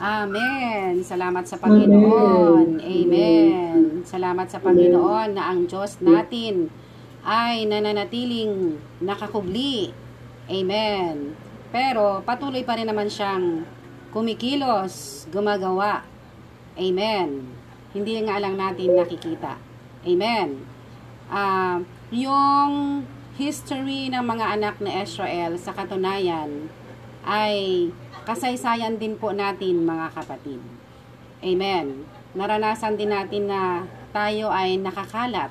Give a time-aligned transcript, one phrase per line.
[0.00, 1.04] Amen.
[1.04, 2.80] Salamat sa Panginoon.
[2.80, 4.00] Amen.
[4.00, 6.72] Salamat sa Panginoon na ang Diyos natin
[7.20, 9.92] ay nananatiling nakakubli.
[10.48, 11.36] Amen.
[11.68, 13.68] Pero patuloy pa rin naman siyang
[14.08, 16.00] kumikilos, gumagawa.
[16.80, 17.52] Amen.
[17.92, 19.60] Hindi nga lang natin nakikita.
[20.08, 20.64] Amen.
[21.28, 23.04] Uh, yung
[23.36, 26.72] history ng mga anak na Israel sa katunayan
[27.24, 27.88] ay
[28.24, 30.60] kasaysayan din po natin mga kapatid.
[31.40, 32.04] Amen.
[32.36, 35.50] Naranasan din natin na tayo ay nakakalat,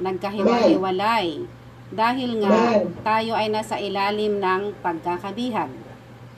[0.00, 1.44] nagkahiwa-hiwalay,
[1.88, 5.72] dahil nga tayo ay nasa ilalim ng pagkakabihag.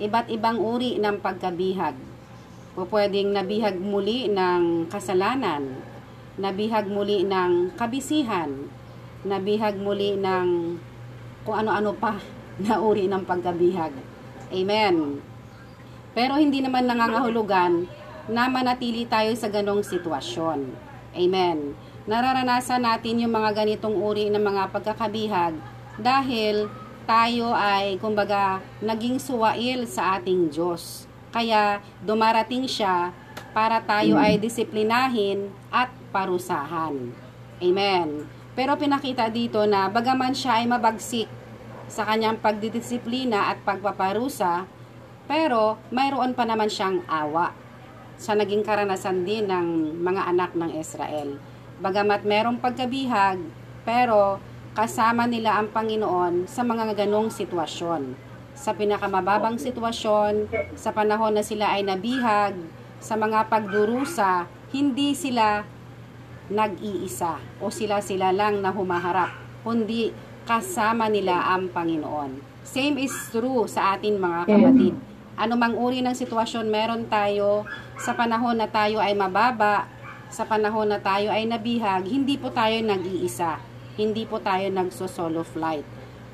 [0.00, 1.98] Iba't ibang uri ng pagkabihag.
[2.78, 5.74] O pwedeng nabihag muli ng kasalanan,
[6.38, 8.70] nabihag muli ng kabisihan,
[9.26, 10.78] nabihag muli ng
[11.42, 12.16] kung ano-ano pa
[12.64, 13.92] na uri ng pagkabihag.
[14.50, 15.22] Amen.
[16.10, 17.86] Pero hindi naman nangangahulugan
[18.26, 20.70] na manatili tayo sa ganong sitwasyon.
[21.14, 21.78] Amen.
[22.06, 25.54] Nararanasan natin yung mga ganitong uri ng mga pagkakabihag
[25.98, 26.66] dahil
[27.06, 31.06] tayo ay kumbaga naging suwail sa ating Diyos.
[31.30, 33.14] Kaya dumarating siya
[33.50, 37.14] para tayo ay disiplinahin at parusahan.
[37.62, 38.26] Amen.
[38.54, 41.30] Pero pinakita dito na bagaman siya ay mabagsik
[41.90, 44.70] sa kanyang pagdidisiplina at pagpaparusa,
[45.26, 47.50] pero mayroon pa naman siyang awa
[48.14, 51.42] sa naging karanasan din ng mga anak ng Israel.
[51.82, 53.42] Bagamat merong pagkabihag,
[53.82, 54.38] pero
[54.70, 58.14] kasama nila ang Panginoon sa mga ganong sitwasyon.
[58.54, 60.46] Sa pinakamababang sitwasyon,
[60.78, 62.54] sa panahon na sila ay nabihag,
[63.00, 65.64] sa mga pagdurusa, hindi sila
[66.52, 69.32] nag-iisa o sila-sila lang na humaharap,
[69.64, 70.12] kundi
[70.50, 72.42] kasama nila ang Panginoon.
[72.66, 74.94] Same is true sa atin mga kapatid
[75.40, 77.64] anumang uri ng sitwasyon meron tayo
[77.96, 79.88] sa panahon na tayo ay mababa,
[80.28, 83.56] sa panahon na tayo ay nabihag, hindi po tayo nag-iisa.
[83.96, 85.82] Hindi po tayo nagso-solo flight.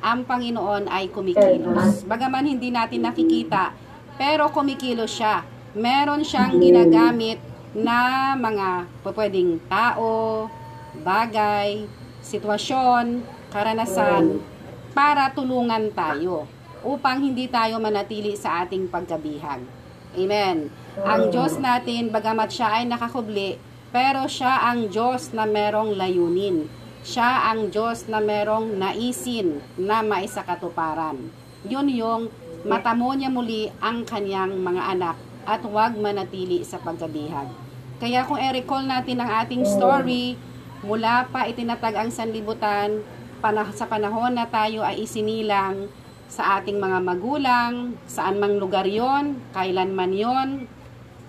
[0.03, 2.03] Ang Panginoon ay kumikilos.
[2.05, 3.73] Bagaman hindi natin nakikita,
[4.19, 5.47] pero kumikilos siya.
[5.73, 7.41] Meron siyang ginagamit
[7.79, 10.47] na mga pwedeng tao,
[11.01, 11.87] bagay,
[12.27, 13.23] sitwasyon,
[13.55, 14.43] karanasan
[14.91, 16.51] para tulungan tayo
[16.83, 19.63] upang hindi tayo manatili sa ating pagkabihag.
[20.17, 20.75] Amen.
[21.07, 23.63] Ang Diyos natin, bagamat siya ay nakakubli,
[23.95, 26.67] pero siya ang Diyos na merong layunin.
[27.07, 31.31] Siya ang Diyos na merong naisin na maisakatuparan.
[31.63, 32.23] Yun yung
[32.67, 35.17] matamo niya muli ang kanyang mga anak
[35.47, 37.47] at huwag manatili sa pagkabihag.
[38.03, 40.35] Kaya kung i-recall natin ang ating story,
[40.85, 43.01] mula pa itinatag ang sanlibutan,
[43.77, 45.87] sa panahon na tayo ay isinilang,
[46.27, 50.67] sa ating mga magulang, saan mang lugar yon, kailan man yon,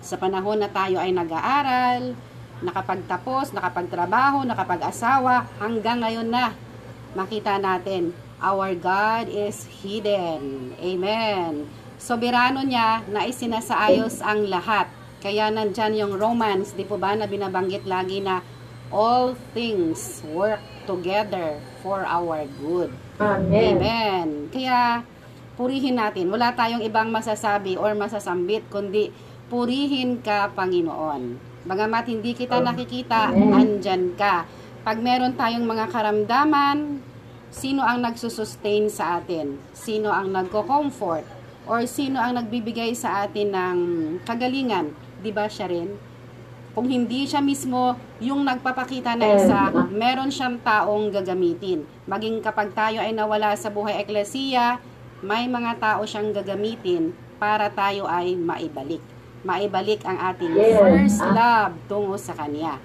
[0.02, 2.18] sa panahon na tayo ay nag-aaral,
[2.58, 6.50] nakapagtapos, nakapagtrabaho, nakapag-asawa, hanggang ngayon na,
[7.14, 8.10] makita natin,
[8.42, 10.74] our God is hidden.
[10.82, 11.70] Amen.
[11.98, 14.90] Soberano niya na isinasaayos ang lahat.
[15.18, 18.42] Kaya nandyan yung Romans, di po ba, na binabanggit lagi na
[18.88, 22.92] all things work together for our good.
[23.20, 23.76] Amen.
[23.76, 24.28] Amen.
[24.48, 25.04] Kaya,
[25.58, 26.32] purihin natin.
[26.32, 29.12] Wala tayong ibang masasabi or masasambit, kundi
[29.52, 31.36] purihin ka, Panginoon.
[31.68, 34.48] Bagamat hindi kita nakikita, andyan ka.
[34.86, 37.04] Pag meron tayong mga karamdaman,
[37.52, 39.60] sino ang nagsusustain sa atin?
[39.76, 41.26] Sino ang nagko-comfort?
[41.68, 43.78] Or sino ang nagbibigay sa atin ng
[44.24, 44.96] kagalingan?
[45.20, 46.07] Di ba siya rin?
[46.78, 51.82] Kung hindi siya mismo yung nagpapakita na isa, meron siyang taong gagamitin.
[52.06, 54.78] Maging kapag tayo ay nawala sa buhay eklesiya,
[55.18, 57.10] may mga tao siyang gagamitin
[57.42, 59.02] para tayo ay maibalik.
[59.42, 62.78] Maibalik ang ating first love tungo sa Kanya.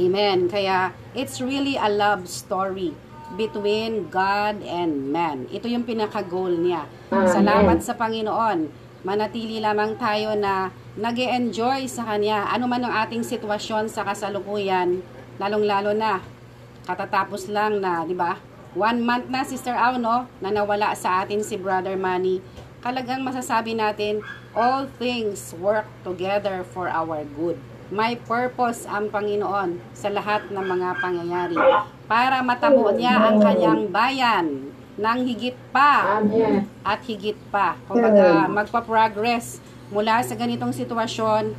[0.00, 0.48] Amen.
[0.48, 2.96] Kaya, it's really a love story
[3.36, 5.44] between God and man.
[5.52, 6.88] Ito yung pinaka-goal niya.
[7.12, 8.72] Salamat sa Panginoon.
[9.04, 12.48] Manatili lamang tayo na nag enjoy sa Kanya.
[12.48, 15.04] Ano man ang ating sitwasyon sa kasalukuyan,
[15.36, 16.24] lalong-lalo na,
[16.88, 18.40] katatapos lang na, di ba?
[18.72, 20.24] One month na, Sister Au, no?
[20.40, 22.40] Na nawala sa atin si Brother Manny.
[22.80, 24.24] Kalagang masasabi natin,
[24.56, 27.60] all things work together for our good.
[27.92, 31.60] May purpose ang Panginoon sa lahat ng mga pangyayari
[32.08, 36.22] para matamo niya ang kanyang bayan ng higit pa
[36.86, 37.74] at higit pa.
[37.88, 39.58] Kumbaga, magpa-progress
[39.90, 41.54] mula sa ganitong sitwasyon,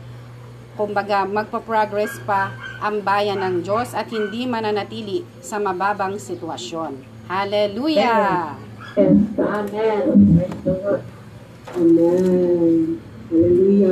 [0.76, 2.52] kumbaga magpa-progress pa
[2.84, 7.00] ang bayan ng Diyos at hindi mananatili sa mababang sitwasyon.
[7.28, 8.60] Hallelujah!
[8.96, 9.28] Amen.
[9.40, 10.04] Amen.
[11.76, 13.00] Amen.